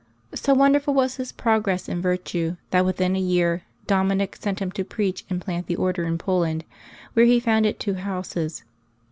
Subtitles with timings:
[0.33, 4.83] So wonderful was his progress in virtue that within a year Dominic sent him to
[4.83, 6.65] preach and plant the Order in Poland,
[7.13, 8.63] where he founded two houses.